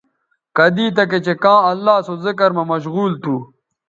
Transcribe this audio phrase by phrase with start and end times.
[0.57, 3.35] کدی تکےچہء کاں اللہ سو ذکر مہ مشغول تھو